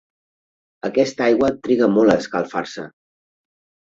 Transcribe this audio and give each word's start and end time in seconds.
Aquesta 0.89 1.25
aigua 1.27 1.51
triga 1.67 1.91
molt 1.99 2.15
a 2.15 2.19
escalfar-se. 2.25 2.87